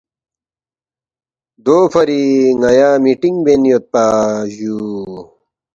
[1.65, 2.23] دوفری
[2.61, 4.05] ن٘یا مِٹینگ بین یودپا
[4.55, 4.79] جُو